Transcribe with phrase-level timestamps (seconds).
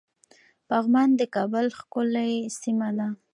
[0.69, 3.07] پغمان د کابل ښکلی سيمه ده